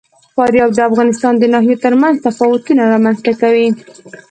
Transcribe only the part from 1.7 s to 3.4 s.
ترمنځ تفاوتونه رامنځ ته